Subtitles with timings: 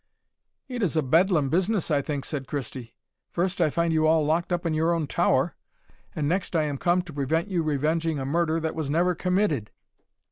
[0.67, 2.95] "It is a bedlam business, I think," said Christie.
[3.29, 5.53] "First I find you all locked up in your own tower,
[6.15, 9.69] and next I am come to prevent you revenging a murder that was never committed!"